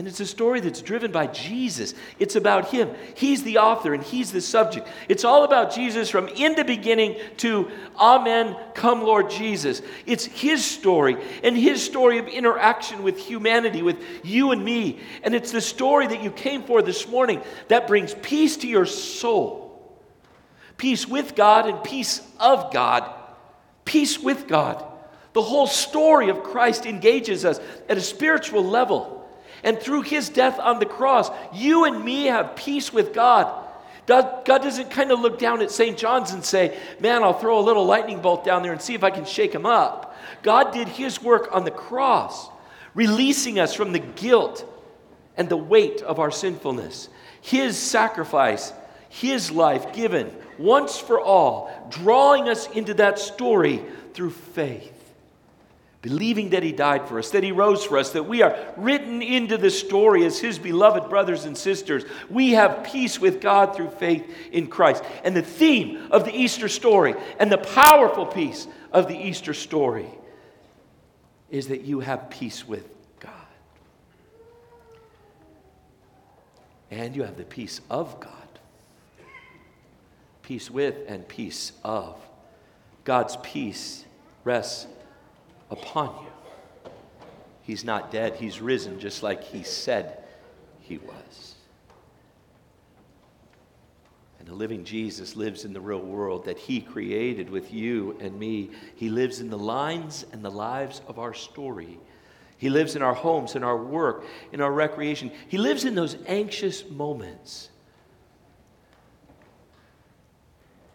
And 0.00 0.08
it's 0.08 0.20
a 0.20 0.24
story 0.24 0.60
that's 0.60 0.80
driven 0.80 1.12
by 1.12 1.26
Jesus. 1.26 1.92
It's 2.18 2.34
about 2.34 2.70
Him. 2.70 2.88
He's 3.14 3.42
the 3.42 3.58
author 3.58 3.92
and 3.92 4.02
He's 4.02 4.32
the 4.32 4.40
subject. 4.40 4.88
It's 5.10 5.26
all 5.26 5.44
about 5.44 5.74
Jesus 5.74 6.08
from 6.08 6.28
in 6.28 6.54
the 6.54 6.64
beginning 6.64 7.20
to 7.36 7.70
Amen, 7.98 8.56
come 8.72 9.02
Lord 9.02 9.28
Jesus. 9.28 9.82
It's 10.06 10.24
His 10.24 10.64
story 10.64 11.18
and 11.44 11.54
His 11.54 11.84
story 11.84 12.16
of 12.16 12.28
interaction 12.28 13.02
with 13.02 13.18
humanity, 13.18 13.82
with 13.82 14.02
you 14.24 14.52
and 14.52 14.64
me. 14.64 15.00
And 15.22 15.34
it's 15.34 15.52
the 15.52 15.60
story 15.60 16.06
that 16.06 16.22
you 16.22 16.30
came 16.30 16.62
for 16.62 16.80
this 16.80 17.06
morning 17.06 17.42
that 17.68 17.86
brings 17.86 18.14
peace 18.22 18.56
to 18.56 18.66
your 18.66 18.86
soul 18.86 19.68
peace 20.78 21.06
with 21.06 21.34
God 21.34 21.68
and 21.68 21.84
peace 21.84 22.22
of 22.38 22.72
God. 22.72 23.04
Peace 23.84 24.18
with 24.18 24.48
God. 24.48 24.82
The 25.34 25.42
whole 25.42 25.66
story 25.66 26.30
of 26.30 26.42
Christ 26.42 26.86
engages 26.86 27.44
us 27.44 27.60
at 27.86 27.98
a 27.98 28.00
spiritual 28.00 28.64
level. 28.64 29.19
And 29.62 29.78
through 29.78 30.02
his 30.02 30.28
death 30.28 30.58
on 30.58 30.78
the 30.78 30.86
cross, 30.86 31.30
you 31.52 31.84
and 31.84 32.04
me 32.04 32.26
have 32.26 32.56
peace 32.56 32.92
with 32.92 33.12
God. 33.12 33.66
God 34.06 34.44
doesn't 34.44 34.90
kind 34.90 35.12
of 35.12 35.20
look 35.20 35.38
down 35.38 35.62
at 35.62 35.70
St. 35.70 35.96
John's 35.96 36.32
and 36.32 36.44
say, 36.44 36.76
Man, 36.98 37.22
I'll 37.22 37.38
throw 37.38 37.58
a 37.58 37.62
little 37.62 37.84
lightning 37.84 38.20
bolt 38.20 38.44
down 38.44 38.62
there 38.62 38.72
and 38.72 38.82
see 38.82 38.94
if 38.94 39.04
I 39.04 39.10
can 39.10 39.24
shake 39.24 39.54
him 39.54 39.66
up. 39.66 40.16
God 40.42 40.72
did 40.72 40.88
his 40.88 41.22
work 41.22 41.48
on 41.52 41.64
the 41.64 41.70
cross, 41.70 42.48
releasing 42.94 43.60
us 43.60 43.74
from 43.74 43.92
the 43.92 44.00
guilt 44.00 44.64
and 45.36 45.48
the 45.48 45.56
weight 45.56 46.02
of 46.02 46.18
our 46.18 46.30
sinfulness. 46.30 47.08
His 47.40 47.76
sacrifice, 47.76 48.72
his 49.08 49.50
life 49.50 49.92
given 49.94 50.34
once 50.58 50.98
for 50.98 51.20
all, 51.20 51.70
drawing 51.90 52.48
us 52.48 52.68
into 52.70 52.94
that 52.94 53.18
story 53.18 53.82
through 54.12 54.30
faith 54.30 54.99
believing 56.02 56.50
that 56.50 56.62
He 56.62 56.72
died 56.72 57.06
for 57.06 57.18
us, 57.18 57.30
that 57.30 57.42
He 57.42 57.52
rose 57.52 57.84
for 57.84 57.98
us, 57.98 58.10
that 58.12 58.22
we 58.22 58.42
are 58.42 58.56
written 58.76 59.20
into 59.20 59.58
the 59.58 59.70
story 59.70 60.24
as 60.24 60.38
His 60.38 60.58
beloved 60.58 61.10
brothers 61.10 61.44
and 61.44 61.56
sisters. 61.56 62.04
We 62.30 62.52
have 62.52 62.84
peace 62.84 63.20
with 63.20 63.40
God 63.40 63.76
through 63.76 63.90
faith 63.90 64.34
in 64.50 64.68
Christ. 64.68 65.04
And 65.24 65.36
the 65.36 65.42
theme 65.42 66.08
of 66.10 66.24
the 66.24 66.34
Easter 66.34 66.68
story 66.68 67.14
and 67.38 67.52
the 67.52 67.58
powerful 67.58 68.26
piece 68.26 68.66
of 68.92 69.08
the 69.08 69.16
Easter 69.16 69.52
story 69.52 70.08
is 71.50 71.68
that 71.68 71.82
you 71.82 72.00
have 72.00 72.30
peace 72.30 72.66
with 72.66 72.88
God. 73.18 73.32
And 76.90 77.14
you 77.14 77.24
have 77.24 77.36
the 77.36 77.44
peace 77.44 77.80
of 77.90 78.18
God. 78.20 78.34
Peace 80.42 80.70
with 80.70 80.96
and 81.08 81.28
peace 81.28 81.72
of 81.84 82.16
God's 83.04 83.36
peace 83.42 84.04
rests 84.44 84.86
upon 85.70 86.08
you. 86.22 86.90
He's 87.62 87.84
not 87.84 88.10
dead, 88.10 88.36
He's 88.36 88.60
risen 88.60 88.98
just 88.98 89.22
like 89.22 89.44
He 89.44 89.62
said 89.62 90.24
He 90.80 90.98
was. 90.98 91.54
And 94.38 94.48
the 94.48 94.54
living 94.54 94.84
Jesus 94.84 95.36
lives 95.36 95.64
in 95.64 95.72
the 95.72 95.80
real 95.80 96.00
world 96.00 96.46
that 96.46 96.58
He 96.58 96.80
created 96.80 97.50
with 97.50 97.72
you 97.72 98.16
and 98.20 98.38
me. 98.38 98.70
He 98.96 99.10
lives 99.10 99.40
in 99.40 99.50
the 99.50 99.58
lines 99.58 100.24
and 100.32 100.42
the 100.42 100.50
lives 100.50 101.02
of 101.06 101.18
our 101.18 101.34
story. 101.34 101.98
He 102.56 102.68
lives 102.68 102.96
in 102.96 103.02
our 103.02 103.14
homes, 103.14 103.54
in 103.54 103.62
our 103.62 103.76
work, 103.76 104.24
in 104.52 104.60
our 104.60 104.72
recreation. 104.72 105.30
He 105.48 105.56
lives 105.56 105.84
in 105.84 105.94
those 105.94 106.16
anxious 106.26 106.88
moments. 106.88 107.70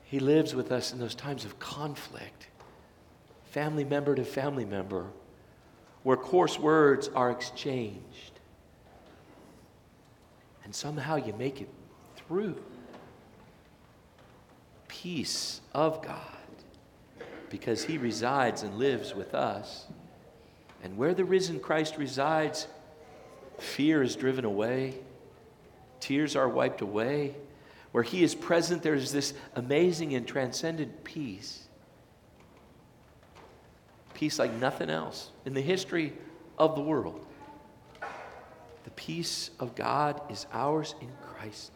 He 0.03 0.19
lives 0.19 0.53
with 0.53 0.71
us 0.71 0.93
in 0.93 0.99
those 0.99 1.15
times 1.15 1.43
of 1.45 1.57
conflict, 1.57 2.47
family 3.55 3.85
member 3.85 4.13
to 4.13 4.25
family 4.25 4.65
member, 4.65 5.05
where 6.03 6.17
coarse 6.17 6.59
words 6.59 7.09
are 7.15 7.31
exchanged. 7.31 8.41
And 10.65 10.75
somehow 10.75 11.15
you 11.15 11.31
make 11.39 11.61
it 11.61 11.69
through. 12.17 12.61
Peace 14.89 15.61
of 15.73 16.01
God, 16.01 16.19
because 17.49 17.85
He 17.85 17.97
resides 17.97 18.63
and 18.63 18.77
lives 18.77 19.15
with 19.15 19.33
us. 19.33 19.85
And 20.83 20.97
where 20.97 21.13
the 21.13 21.23
risen 21.23 21.61
Christ 21.61 21.95
resides, 21.95 22.67
fear 23.57 24.03
is 24.03 24.17
driven 24.17 24.43
away, 24.43 24.95
tears 26.01 26.35
are 26.35 26.49
wiped 26.49 26.81
away. 26.81 27.37
Where 27.93 28.03
He 28.03 28.21
is 28.21 28.35
present, 28.35 28.83
there's 28.83 29.13
this 29.13 29.33
amazing 29.55 30.13
and 30.13 30.27
transcendent 30.27 31.05
peace. 31.05 31.64
Peace 34.15 34.39
like 34.39 34.53
nothing 34.53 34.89
else 34.89 35.29
in 35.45 35.53
the 35.53 35.61
history 35.61 36.13
of 36.57 36.75
the 36.75 36.81
world. 36.81 37.23
The 38.85 38.91
peace 38.91 39.51
of 39.59 39.75
God 39.75 40.21
is 40.31 40.47
ours 40.51 40.95
in 41.01 41.09
Christ. 41.21 41.71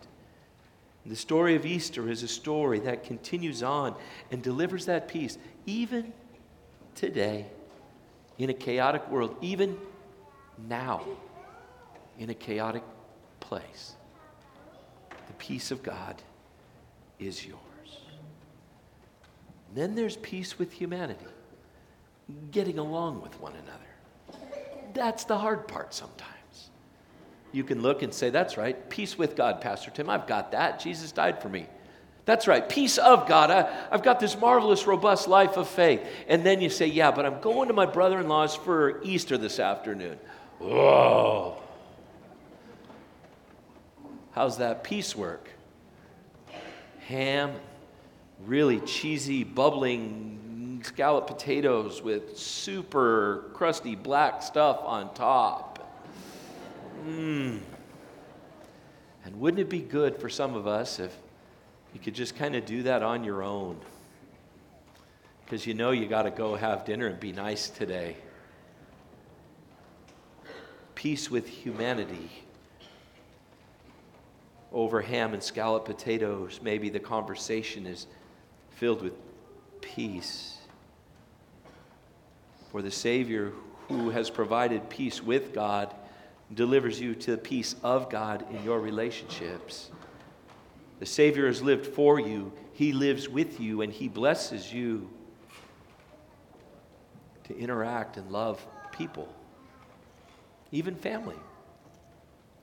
And 1.03 1.11
the 1.11 1.17
story 1.17 1.55
of 1.55 1.65
Easter 1.65 2.09
is 2.09 2.23
a 2.23 2.27
story 2.27 2.79
that 2.79 3.03
continues 3.03 3.61
on 3.61 3.95
and 4.31 4.41
delivers 4.41 4.85
that 4.85 5.07
peace 5.07 5.37
even 5.65 6.13
today 6.95 7.45
in 8.37 8.49
a 8.49 8.53
chaotic 8.53 9.09
world, 9.09 9.35
even 9.41 9.77
now 10.67 11.05
in 12.17 12.29
a 12.29 12.33
chaotic 12.33 12.83
place. 13.39 13.95
The 15.27 15.33
peace 15.33 15.71
of 15.71 15.83
God 15.83 16.21
is 17.19 17.45
yours. 17.45 17.59
And 19.67 19.77
then 19.77 19.95
there's 19.95 20.17
peace 20.17 20.57
with 20.57 20.71
humanity, 20.71 21.25
getting 22.51 22.77
along 22.77 23.21
with 23.21 23.39
one 23.39 23.53
another. 23.53 24.39
That's 24.93 25.23
the 25.23 25.37
hard 25.37 25.67
part 25.67 25.93
sometimes. 25.93 26.69
You 27.51 27.63
can 27.63 27.81
look 27.81 28.03
and 28.03 28.13
say, 28.13 28.29
That's 28.29 28.57
right, 28.57 28.89
peace 28.89 29.17
with 29.17 29.35
God, 29.35 29.61
Pastor 29.61 29.91
Tim. 29.91 30.09
I've 30.09 30.27
got 30.27 30.51
that. 30.51 30.79
Jesus 30.79 31.11
died 31.11 31.41
for 31.41 31.49
me. 31.49 31.67
That's 32.25 32.47
right, 32.47 32.67
peace 32.67 32.99
of 32.99 33.27
God. 33.27 33.49
I, 33.49 33.71
have 33.91 34.03
got 34.03 34.19
this 34.19 34.37
marvelous, 34.37 34.85
robust 34.85 35.27
life 35.27 35.57
of 35.57 35.67
faith. 35.67 36.01
And 36.27 36.45
then 36.45 36.61
you 36.61 36.69
say, 36.69 36.85
Yeah, 36.85 37.11
but 37.11 37.25
I'm 37.25 37.41
going 37.41 37.69
to 37.69 37.73
my 37.73 37.87
brother 37.87 38.19
in 38.19 38.27
law's 38.27 38.55
for 38.55 39.01
Easter 39.03 39.37
this 39.37 39.59
afternoon. 39.59 40.19
Whoa. 40.59 41.57
How's 44.31 44.59
that 44.59 44.83
peace 44.83 45.15
work? 45.15 45.49
Ham, 47.07 47.53
really 48.45 48.79
cheesy, 48.81 49.43
bubbling 49.43 50.81
scalloped 50.83 51.27
potatoes 51.27 52.01
with 52.01 52.37
super 52.37 53.49
crusty 53.53 53.95
black 53.95 54.41
stuff 54.41 54.79
on 54.83 55.13
top. 55.13 56.03
Mmm. 57.05 57.59
And 59.25 59.39
wouldn't 59.39 59.59
it 59.59 59.69
be 59.69 59.79
good 59.79 60.17
for 60.17 60.29
some 60.29 60.55
of 60.55 60.67
us 60.67 60.99
if 60.99 61.15
you 61.93 61.99
could 61.99 62.15
just 62.15 62.35
kind 62.35 62.55
of 62.55 62.65
do 62.65 62.83
that 62.83 63.03
on 63.03 63.23
your 63.23 63.43
own. 63.43 63.79
Because 65.43 65.65
you 65.65 65.73
know 65.73 65.91
you 65.91 66.07
got 66.07 66.23
to 66.23 66.31
go 66.31 66.55
have 66.55 66.85
dinner 66.85 67.07
and 67.07 67.19
be 67.19 67.31
nice 67.31 67.69
today. 67.69 68.15
Peace 70.95 71.31
with 71.31 71.47
humanity. 71.47 72.29
Over 74.71 75.01
ham 75.01 75.33
and 75.33 75.41
scalloped 75.41 75.87
potatoes, 75.87 76.59
maybe 76.61 76.89
the 76.89 76.99
conversation 76.99 77.87
is 77.87 78.05
filled 78.79 79.01
with 79.01 79.13
peace. 79.81 80.57
For 82.71 82.81
the 82.81 82.91
Savior 82.91 83.51
who 83.89 84.09
has 84.11 84.29
provided 84.29 84.89
peace 84.89 85.21
with 85.21 85.53
God 85.53 85.93
delivers 86.53 86.97
you 87.01 87.13
to 87.13 87.31
the 87.31 87.37
peace 87.37 87.75
of 87.83 88.09
God 88.09 88.45
in 88.49 88.63
your 88.63 88.79
relationships. 88.79 89.91
The 90.99 91.05
Savior 91.05 91.47
has 91.47 91.61
lived 91.61 91.87
for 91.87 92.21
you, 92.21 92.53
He 92.71 92.93
lives 92.93 93.27
with 93.27 93.59
you, 93.59 93.81
and 93.81 93.91
He 93.91 94.07
blesses 94.07 94.71
you 94.71 95.09
to 97.43 97.57
interact 97.57 98.15
and 98.15 98.31
love 98.31 98.65
people, 98.93 99.27
even 100.71 100.95
family, 100.95 101.35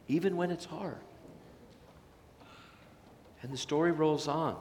even 0.09 0.39
when 0.39 0.51
it's 0.51 0.65
hard. 0.65 0.97
And 3.43 3.53
the 3.53 3.59
story 3.59 3.93
rolls 3.93 4.29
on. 4.29 4.57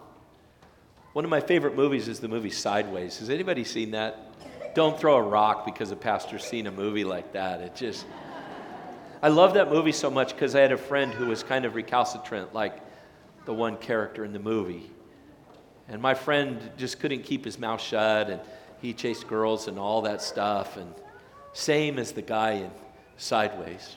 One 1.16 1.24
of 1.24 1.32
my 1.32 1.40
favorite 1.40 1.78
movies 1.78 2.10
is 2.10 2.20
the 2.20 2.28
movie 2.28 2.50
Sideways. 2.50 3.20
Has 3.20 3.30
anybody 3.30 3.64
seen 3.64 3.92
that? 3.92 4.20
Don't 4.76 5.00
throw 5.00 5.16
a 5.16 5.22
rock 5.22 5.66
because 5.66 5.90
a 5.92 5.96
pastor's 5.96 6.44
seen 6.44 6.68
a 6.68 6.72
movie 6.72 7.06
like 7.06 7.32
that. 7.32 7.62
It 7.62 7.74
just. 7.74 8.06
I 9.22 9.30
love 9.30 9.54
that 9.54 9.72
movie 9.72 9.94
so 9.94 10.12
much 10.12 10.34
because 10.34 10.56
I 10.56 10.60
had 10.60 10.74
a 10.74 10.78
friend 10.78 11.14
who 11.14 11.28
was 11.28 11.42
kind 11.42 11.64
of 11.64 11.74
recalcitrant, 11.74 12.54
like 12.54 12.82
the 13.46 13.54
one 13.54 13.78
character 13.78 14.26
in 14.26 14.34
the 14.34 14.40
movie. 14.40 14.92
And 15.88 16.02
my 16.02 16.16
friend 16.16 16.60
just 16.76 17.00
couldn't 17.00 17.24
keep 17.24 17.46
his 17.46 17.58
mouth 17.58 17.80
shut, 17.80 18.30
and 18.30 18.42
he 18.82 18.92
chased 18.92 19.26
girls 19.26 19.70
and 19.70 19.80
all 19.80 20.02
that 20.02 20.22
stuff, 20.22 20.76
and 20.76 20.94
same 21.54 21.98
as 21.98 22.12
the 22.12 22.24
guy 22.24 22.56
in 22.56 22.72
Sideways. 23.16 23.96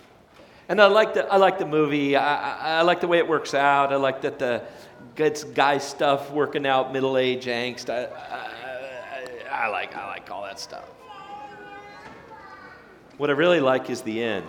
And 0.68 0.80
I 0.82 0.87
like 0.87 1.14
the, 1.14 1.26
I 1.32 1.38
like 1.38 1.58
the 1.58 1.66
movie. 1.66 2.14
I, 2.14 2.76
I, 2.76 2.78
I 2.78 2.82
like 2.82 3.00
the 3.00 3.08
way 3.08 3.18
it 3.18 3.26
works 3.26 3.54
out. 3.54 3.92
I 3.92 3.96
like 3.96 4.20
that 4.22 4.38
the 4.38 4.62
gets 5.14 5.42
guy 5.42 5.78
stuff 5.78 6.30
working 6.30 6.66
out, 6.66 6.92
middle 6.92 7.16
age 7.16 7.46
angst. 7.46 7.88
I, 7.88 8.04
I, 8.04 9.64
I 9.64 9.68
like, 9.68 9.96
I 9.96 10.06
like 10.06 10.30
all 10.30 10.42
that 10.42 10.60
stuff. 10.60 10.84
What 13.16 13.30
I 13.30 13.32
really 13.32 13.60
like 13.60 13.90
is 13.90 14.02
the 14.02 14.22
end. 14.22 14.46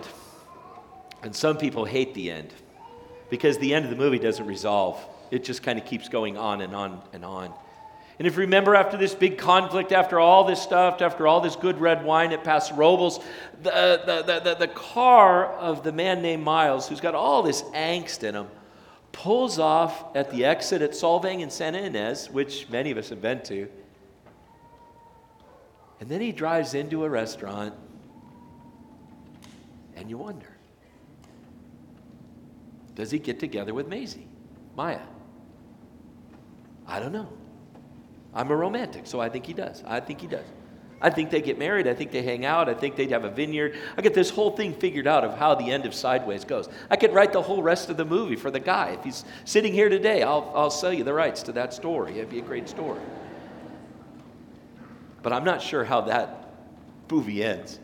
And 1.22 1.34
some 1.34 1.56
people 1.56 1.84
hate 1.84 2.14
the 2.14 2.30
end 2.30 2.52
because 3.30 3.58
the 3.58 3.74
end 3.74 3.84
of 3.84 3.90
the 3.90 3.96
movie 3.96 4.18
doesn't 4.18 4.46
resolve. 4.46 5.04
It 5.30 5.42
just 5.42 5.62
kind 5.62 5.78
of 5.78 5.84
keeps 5.84 6.08
going 6.08 6.36
on 6.36 6.60
and 6.60 6.74
on 6.74 7.00
and 7.12 7.24
on. 7.24 7.52
And 8.20 8.26
if 8.26 8.34
you 8.34 8.40
remember, 8.40 8.74
after 8.74 8.98
this 8.98 9.14
big 9.14 9.38
conflict, 9.38 9.92
after 9.92 10.20
all 10.20 10.44
this 10.44 10.60
stuff, 10.60 11.00
after 11.00 11.26
all 11.26 11.40
this 11.40 11.56
good 11.56 11.80
red 11.80 12.04
wine 12.04 12.32
at 12.32 12.44
Paso 12.44 12.74
Robles, 12.74 13.18
the, 13.62 13.74
uh, 13.74 14.04
the, 14.04 14.22
the, 14.22 14.40
the, 14.40 14.54
the 14.66 14.68
car 14.68 15.46
of 15.54 15.82
the 15.82 15.90
man 15.90 16.20
named 16.20 16.42
Miles, 16.42 16.86
who's 16.86 17.00
got 17.00 17.14
all 17.14 17.42
this 17.42 17.62
angst 17.72 18.22
in 18.22 18.34
him, 18.34 18.48
pulls 19.12 19.58
off 19.58 20.14
at 20.14 20.30
the 20.30 20.44
exit 20.44 20.82
at 20.82 20.90
Solvang 20.90 21.42
and 21.42 21.50
Santa 21.50 21.78
Ynez, 21.78 22.28
which 22.28 22.68
many 22.68 22.90
of 22.90 22.98
us 22.98 23.08
have 23.08 23.22
been 23.22 23.40
to. 23.44 23.66
And 25.98 26.10
then 26.10 26.20
he 26.20 26.30
drives 26.30 26.74
into 26.74 27.04
a 27.04 27.08
restaurant, 27.08 27.72
and 29.96 30.10
you 30.10 30.18
wonder 30.18 30.58
does 32.96 33.10
he 33.10 33.18
get 33.18 33.40
together 33.40 33.72
with 33.72 33.88
Maisie, 33.88 34.28
Maya? 34.76 35.00
I 36.86 37.00
don't 37.00 37.12
know. 37.12 37.39
I'm 38.34 38.50
a 38.50 38.56
romantic, 38.56 39.06
so 39.06 39.20
I 39.20 39.28
think 39.28 39.46
he 39.46 39.52
does. 39.52 39.82
I 39.86 40.00
think 40.00 40.20
he 40.20 40.26
does. 40.26 40.46
I 41.02 41.08
think 41.08 41.30
they 41.30 41.40
get 41.40 41.58
married. 41.58 41.86
I 41.86 41.94
think 41.94 42.10
they 42.10 42.22
hang 42.22 42.44
out. 42.44 42.68
I 42.68 42.74
think 42.74 42.94
they'd 42.94 43.10
have 43.10 43.24
a 43.24 43.30
vineyard. 43.30 43.74
I 43.96 44.02
get 44.02 44.12
this 44.12 44.28
whole 44.28 44.50
thing 44.50 44.74
figured 44.74 45.06
out 45.06 45.24
of 45.24 45.36
how 45.36 45.54
the 45.54 45.70
end 45.70 45.86
of 45.86 45.94
Sideways 45.94 46.44
goes. 46.44 46.68
I 46.90 46.96
could 46.96 47.14
write 47.14 47.32
the 47.32 47.40
whole 47.40 47.62
rest 47.62 47.88
of 47.88 47.96
the 47.96 48.04
movie 48.04 48.36
for 48.36 48.50
the 48.50 48.60
guy. 48.60 48.90
If 48.90 49.04
he's 49.04 49.24
sitting 49.46 49.72
here 49.72 49.88
today, 49.88 50.22
I'll, 50.22 50.52
I'll 50.54 50.70
sell 50.70 50.92
you 50.92 51.02
the 51.02 51.14
rights 51.14 51.42
to 51.44 51.52
that 51.52 51.72
story. 51.72 52.18
It'd 52.18 52.28
be 52.28 52.38
a 52.38 52.42
great 52.42 52.68
story. 52.68 53.00
But 55.22 55.32
I'm 55.32 55.44
not 55.44 55.62
sure 55.62 55.84
how 55.84 56.02
that 56.02 56.52
movie 57.10 57.42
ends 57.42 57.78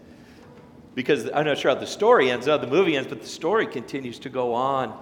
because 0.95 1.31
I'm 1.33 1.47
not 1.47 1.59
sure 1.59 1.75
how 1.75 1.81
the 1.81 1.87
story 1.87 2.31
ends, 2.31 2.47
how 2.47 2.59
the 2.59 2.67
movie 2.67 2.97
ends, 2.97 3.09
but 3.09 3.21
the 3.23 3.29
story 3.29 3.67
continues 3.67 4.19
to 4.21 4.29
go 4.29 4.55
on 4.55 4.99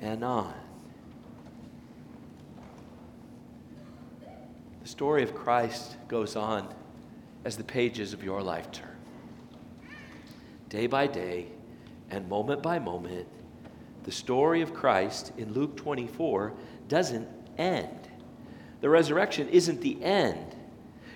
and 0.00 0.22
on. 0.22 0.52
The 4.86 4.92
story 4.92 5.24
of 5.24 5.34
Christ 5.34 5.96
goes 6.06 6.36
on 6.36 6.72
as 7.44 7.56
the 7.56 7.64
pages 7.64 8.12
of 8.12 8.22
your 8.22 8.40
life 8.40 8.70
turn. 8.70 8.96
Day 10.68 10.86
by 10.86 11.08
day 11.08 11.48
and 12.08 12.28
moment 12.28 12.62
by 12.62 12.78
moment, 12.78 13.26
the 14.04 14.12
story 14.12 14.62
of 14.62 14.72
Christ 14.72 15.32
in 15.36 15.52
Luke 15.52 15.76
24 15.76 16.52
doesn't 16.86 17.26
end. 17.58 18.08
The 18.80 18.88
resurrection 18.88 19.48
isn't 19.48 19.80
the 19.80 20.00
end. 20.04 20.54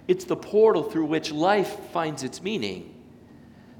it's 0.08 0.24
the 0.24 0.34
portal 0.34 0.82
through 0.82 1.06
which 1.06 1.30
life 1.30 1.78
finds 1.92 2.24
its 2.24 2.42
meaning. 2.42 2.92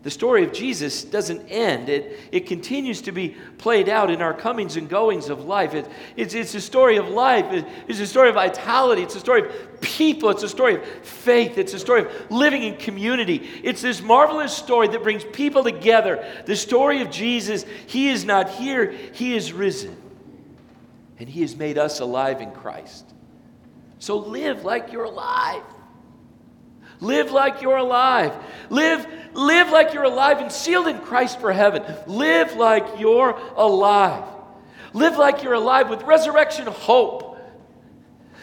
The 0.02 0.10
story 0.10 0.44
of 0.44 0.52
Jesus 0.54 1.04
doesn't 1.04 1.46
end. 1.48 1.90
It, 1.90 2.18
it 2.32 2.46
continues 2.46 3.02
to 3.02 3.12
be 3.12 3.36
played 3.58 3.86
out 3.86 4.10
in 4.10 4.22
our 4.22 4.32
comings 4.32 4.78
and 4.78 4.88
goings 4.88 5.28
of 5.28 5.44
life. 5.44 5.74
It, 5.74 5.86
it's, 6.16 6.32
it's 6.32 6.54
a 6.54 6.60
story 6.60 6.96
of 6.96 7.10
life. 7.10 7.52
It, 7.52 7.66
it's 7.86 8.00
a 8.00 8.06
story 8.06 8.30
of 8.30 8.36
vitality. 8.36 9.02
It's 9.02 9.14
a 9.14 9.20
story 9.20 9.42
of 9.42 9.80
people. 9.82 10.30
It's 10.30 10.42
a 10.42 10.48
story 10.48 10.76
of 10.76 10.84
faith. 11.02 11.58
It's 11.58 11.74
a 11.74 11.78
story 11.78 12.06
of 12.06 12.30
living 12.30 12.62
in 12.62 12.78
community. 12.78 13.46
It's 13.62 13.82
this 13.82 14.00
marvelous 14.00 14.56
story 14.56 14.88
that 14.88 15.02
brings 15.02 15.22
people 15.22 15.62
together. 15.64 16.26
The 16.46 16.56
story 16.56 17.02
of 17.02 17.10
Jesus. 17.10 17.66
He 17.86 18.08
is 18.08 18.24
not 18.24 18.48
here, 18.48 18.92
He 19.12 19.36
is 19.36 19.52
risen. 19.52 20.00
And 21.18 21.28
He 21.28 21.42
has 21.42 21.56
made 21.56 21.76
us 21.76 22.00
alive 22.00 22.40
in 22.40 22.52
Christ. 22.52 23.04
So 23.98 24.16
live 24.16 24.64
like 24.64 24.92
you're 24.92 25.04
alive. 25.04 25.62
Live 27.00 27.32
like 27.32 27.62
you're 27.62 27.76
alive. 27.76 28.32
Live, 28.68 29.06
live 29.32 29.70
like 29.70 29.94
you're 29.94 30.04
alive 30.04 30.38
and 30.38 30.50
sealed 30.50 30.88
in 30.88 30.98
Christ 31.00 31.40
for 31.40 31.52
heaven. 31.52 31.82
Live 32.06 32.56
like 32.56 32.98
you're 32.98 33.30
alive. 33.56 34.24
Live 34.92 35.16
like 35.16 35.42
you're 35.42 35.54
alive 35.54 35.88
with 35.88 36.02
resurrection 36.02 36.66
hope. 36.66 37.38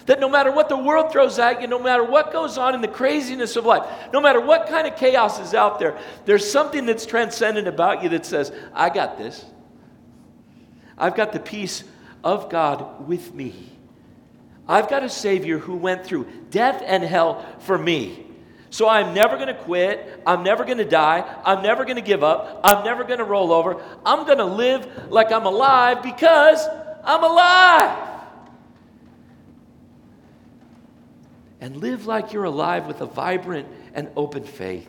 That 0.05 0.21
no 0.21 0.29
matter 0.29 0.51
what 0.51 0.69
the 0.69 0.77
world 0.77 1.11
throws 1.11 1.37
at 1.37 1.61
you, 1.61 1.67
no 1.67 1.79
matter 1.79 2.03
what 2.03 2.31
goes 2.31 2.57
on 2.57 2.73
in 2.73 2.81
the 2.81 2.87
craziness 2.87 3.57
of 3.57 3.65
life, 3.65 3.85
no 4.13 4.21
matter 4.21 4.39
what 4.39 4.67
kind 4.67 4.87
of 4.87 4.95
chaos 4.95 5.39
is 5.39 5.53
out 5.53 5.79
there, 5.79 5.97
there's 6.25 6.49
something 6.49 6.85
that's 6.85 7.05
transcendent 7.05 7.67
about 7.67 8.03
you 8.03 8.09
that 8.09 8.25
says, 8.25 8.53
I 8.73 8.89
got 8.89 9.17
this. 9.17 9.43
I've 10.97 11.15
got 11.15 11.33
the 11.33 11.41
peace 11.41 11.83
of 12.23 12.49
God 12.49 13.07
with 13.07 13.33
me. 13.33 13.53
I've 14.67 14.89
got 14.89 15.03
a 15.03 15.09
Savior 15.09 15.59
who 15.59 15.75
went 15.75 16.05
through 16.05 16.27
death 16.51 16.81
and 16.85 17.03
hell 17.03 17.45
for 17.59 17.77
me. 17.77 18.26
So 18.69 18.89
I'm 18.89 19.13
never 19.13 19.35
going 19.35 19.47
to 19.47 19.53
quit. 19.53 20.21
I'm 20.25 20.43
never 20.43 20.65
going 20.65 20.77
to 20.79 20.85
die. 20.85 21.23
I'm 21.45 21.63
never 21.63 21.83
going 21.85 21.95
to 21.95 22.01
give 22.01 22.23
up. 22.23 22.61
I'm 22.63 22.83
never 22.83 23.03
going 23.03 23.19
to 23.19 23.25
roll 23.25 23.51
over. 23.51 23.81
I'm 24.05 24.25
going 24.25 24.39
to 24.39 24.45
live 24.45 25.09
like 25.09 25.31
I'm 25.31 25.45
alive 25.45 26.03
because 26.03 26.67
I'm 27.03 27.23
alive. 27.23 28.07
And 31.59 31.77
live 31.77 32.05
like 32.05 32.33
you're 32.33 32.43
alive 32.43 32.85
with 32.85 33.01
a 33.01 33.05
vibrant 33.05 33.67
and 33.93 34.09
open 34.15 34.43
faith. 34.43 34.87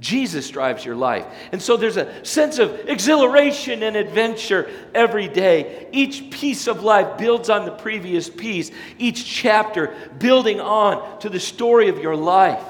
Jesus 0.00 0.50
drives 0.50 0.84
your 0.84 0.96
life. 0.96 1.26
And 1.52 1.62
so 1.62 1.76
there's 1.76 1.96
a 1.96 2.24
sense 2.24 2.58
of 2.58 2.88
exhilaration 2.88 3.82
and 3.82 3.96
adventure 3.96 4.70
every 4.94 5.28
day. 5.28 5.88
Each 5.92 6.30
piece 6.30 6.66
of 6.66 6.82
life 6.82 7.16
builds 7.16 7.48
on 7.48 7.64
the 7.64 7.70
previous 7.70 8.28
piece, 8.28 8.70
each 8.98 9.24
chapter 9.24 9.94
building 10.18 10.60
on 10.60 11.20
to 11.20 11.28
the 11.28 11.40
story 11.40 11.88
of 11.88 11.98
your 12.00 12.16
life. 12.16 12.62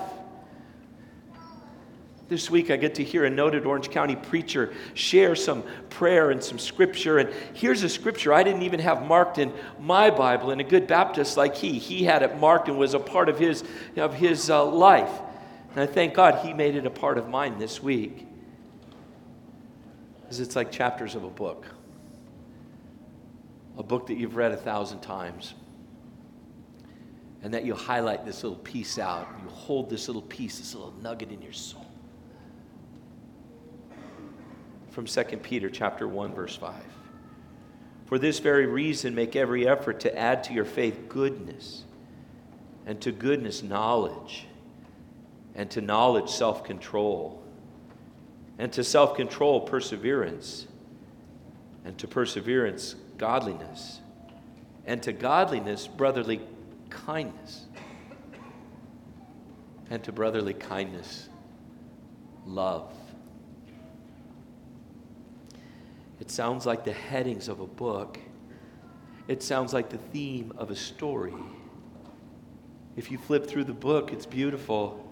This 2.35 2.51
week, 2.51 2.73
I 2.73 2.77
get 2.77 2.97
to 2.97 3.05
hear 3.05 3.27
a 3.27 3.31
noted 3.31 3.65
Orange 3.65 3.91
County 3.91 4.17
preacher 4.17 4.75
share 4.95 5.37
some 5.37 5.63
prayer 5.89 6.33
and 6.33 6.43
some 6.43 6.59
scripture. 6.59 7.19
And 7.19 7.33
here's 7.53 7.85
a 7.85 7.89
scripture 7.89 8.33
I 8.33 8.43
didn't 8.43 8.63
even 8.63 8.81
have 8.81 9.07
marked 9.07 9.39
in 9.39 9.53
my 9.79 10.11
Bible. 10.11 10.51
And 10.51 10.61
a 10.61 10.65
good 10.65 10.89
Baptist 10.89 11.37
like 11.37 11.55
he, 11.55 11.79
he 11.79 12.03
had 12.03 12.25
it 12.25 12.37
marked 12.39 12.67
and 12.67 12.77
was 12.77 12.93
a 12.93 12.99
part 12.99 13.29
of 13.29 13.39
his, 13.39 13.63
of 13.97 14.15
his 14.15 14.51
uh, 14.51 14.65
life. 14.65 15.13
And 15.71 15.81
I 15.81 15.87
thank 15.87 16.15
God 16.15 16.45
he 16.45 16.53
made 16.53 16.75
it 16.75 16.87
a 16.87 16.91
part 16.91 17.19
of 17.19 17.29
mine 17.29 17.61
this 17.61 17.81
week. 17.81 18.27
Because 20.21 20.41
it's 20.41 20.57
like 20.57 20.73
chapters 20.73 21.15
of 21.15 21.23
a 21.23 21.31
book, 21.31 21.67
a 23.79 23.85
book 23.85 24.09
that 24.09 24.17
you've 24.17 24.35
read 24.35 24.51
a 24.51 24.57
thousand 24.57 25.03
times. 25.03 25.55
And 27.45 27.55
that 27.55 27.65
you 27.65 27.77
highlight 27.77 28.27
this 28.27 28.43
little 28.43 28.59
piece 28.59 28.99
out. 28.99 29.29
You 29.41 29.49
hold 29.51 29.89
this 29.89 30.09
little 30.09 30.23
piece, 30.23 30.59
this 30.59 30.75
little 30.75 30.95
nugget 31.01 31.31
in 31.31 31.41
your 31.41 31.53
soul 31.53 31.84
from 34.95 35.07
2 35.07 35.25
Peter 35.39 35.69
chapter 35.69 36.07
1 36.07 36.35
verse 36.35 36.55
5. 36.55 36.73
For 38.07 38.17
this 38.17 38.39
very 38.39 38.67
reason 38.67 39.13
make 39.13 39.35
every 39.35 39.67
effort 39.67 39.99
to 40.01 40.17
add 40.17 40.45
to 40.45 40.53
your 40.53 40.65
faith 40.65 41.09
goodness, 41.09 41.83
and 42.87 43.01
to 43.01 43.11
goodness 43.11 43.65
knowledge, 43.65 44.47
and 45.57 45.69
to 45.73 45.81
knowledge 45.81 46.31
self-control, 46.31 47.43
and 48.59 48.73
to 48.73 48.85
self-control 48.85 49.63
perseverance, 49.63 50.69
and 51.85 51.99
to 51.99 52.07
perseverance 52.07 52.95
godliness, 53.19 54.01
and 54.87 55.03
to 55.03 55.13
godliness 55.13 55.89
brotherly 55.89 56.41
kindness, 56.89 57.67
and 59.91 60.05
to 60.05 60.13
brotherly 60.13 60.55
kindness 60.55 61.29
love. 62.47 62.93
It 66.25 66.31
sounds 66.31 66.65
like 66.65 66.85
the 66.85 66.93
headings 66.93 67.49
of 67.49 67.61
a 67.61 67.67
book. 67.67 68.19
It 69.29 69.43
sounds 69.43 69.75
like 69.75 69.91
the 69.91 69.99
theme 69.99 70.55
of 70.57 70.71
a 70.71 70.77
story. 70.77 71.35
If 72.97 73.11
you 73.11 73.19
flip 73.19 73.47
through 73.47 73.65
the 73.65 73.75
book, 73.75 74.11
it's 74.11 74.25
beautiful. 74.25 75.07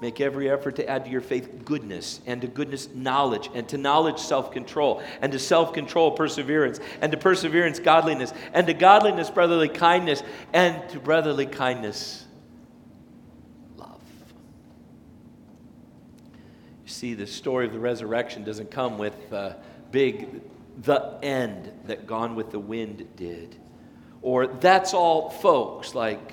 Make 0.00 0.22
every 0.22 0.50
effort 0.50 0.76
to 0.76 0.88
add 0.88 1.04
to 1.04 1.10
your 1.10 1.20
faith 1.20 1.66
goodness, 1.66 2.22
and 2.24 2.40
to 2.40 2.46
goodness, 2.46 2.88
knowledge, 2.94 3.50
and 3.54 3.68
to 3.68 3.76
knowledge, 3.76 4.18
self 4.18 4.50
control, 4.50 5.02
and 5.20 5.30
to 5.30 5.38
self 5.38 5.74
control, 5.74 6.12
perseverance, 6.12 6.80
and 7.02 7.12
to 7.12 7.18
perseverance, 7.18 7.78
godliness, 7.78 8.32
and 8.54 8.66
to 8.68 8.74
godliness, 8.74 9.28
brotherly 9.28 9.68
kindness, 9.68 10.22
and 10.54 10.88
to 10.88 11.00
brotherly 11.00 11.46
kindness, 11.46 12.24
love. 13.76 14.00
You 16.82 16.90
see, 16.90 17.12
the 17.12 17.26
story 17.26 17.66
of 17.66 17.72
the 17.74 17.78
resurrection 17.78 18.42
doesn't 18.42 18.70
come 18.70 18.96
with. 18.96 19.30
Uh, 19.30 19.52
big 19.92 20.40
the 20.82 21.18
end 21.22 21.70
that 21.84 22.06
Gone 22.06 22.34
with 22.34 22.50
the 22.50 22.58
Wind 22.58 23.06
did. 23.14 23.54
Or 24.22 24.46
that's 24.46 24.94
all, 24.94 25.30
folks, 25.30 25.94
like 25.94 26.32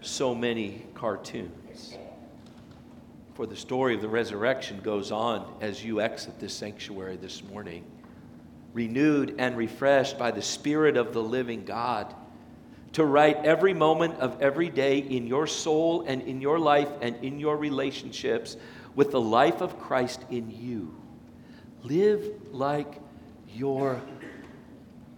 so 0.00 0.34
many 0.34 0.86
cartoons. 0.94 1.98
For 3.34 3.46
the 3.46 3.56
story 3.56 3.96
of 3.96 4.00
the 4.00 4.08
resurrection 4.08 4.80
goes 4.80 5.10
on 5.10 5.56
as 5.60 5.84
you 5.84 6.00
exit 6.00 6.38
this 6.38 6.54
sanctuary 6.54 7.16
this 7.16 7.42
morning, 7.42 7.84
renewed 8.72 9.34
and 9.38 9.56
refreshed 9.56 10.18
by 10.18 10.30
the 10.30 10.42
Spirit 10.42 10.96
of 10.96 11.12
the 11.12 11.22
living 11.22 11.64
God, 11.64 12.14
to 12.92 13.04
write 13.04 13.38
every 13.38 13.74
moment 13.74 14.20
of 14.20 14.40
every 14.40 14.68
day 14.68 14.98
in 14.98 15.26
your 15.26 15.48
soul 15.48 16.04
and 16.06 16.22
in 16.22 16.40
your 16.40 16.60
life 16.60 16.90
and 17.00 17.16
in 17.24 17.40
your 17.40 17.56
relationships 17.56 18.56
with 18.94 19.10
the 19.10 19.20
life 19.20 19.60
of 19.60 19.80
Christ 19.80 20.24
in 20.30 20.48
you 20.48 20.94
Live 21.84 22.24
like 22.50 22.98
you're 23.46 24.00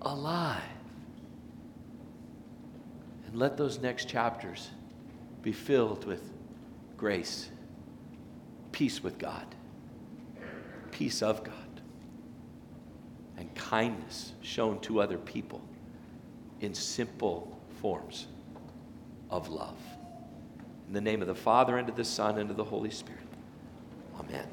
alive. 0.03 0.63
And 3.27 3.37
let 3.37 3.57
those 3.57 3.79
next 3.79 4.09
chapters 4.09 4.71
be 5.43 5.53
filled 5.53 6.05
with 6.05 6.33
grace, 6.97 7.51
peace 8.73 9.01
with 9.01 9.17
God, 9.17 9.47
peace 10.91 11.23
of 11.23 11.45
God, 11.45 11.55
and 13.37 13.55
kindness 13.55 14.33
shown 14.43 14.81
to 14.81 15.01
other 15.01 15.19
people 15.19 15.63
in 16.61 16.75
simple 16.75 17.57
forms 17.81 18.27
of 19.31 19.49
love. 19.49 19.79
In 20.89 20.95
the 20.95 21.01
name 21.01 21.23
of 21.23 21.29
the 21.29 21.35
Father, 21.35 21.79
and 21.79 21.89
of 21.89 21.95
the 21.95 22.05
Son, 22.05 22.39
and 22.39 22.51
of 22.51 22.57
the 22.57 22.65
Holy 22.65 22.91
Spirit. 22.91 23.21
Amen. 24.19 24.49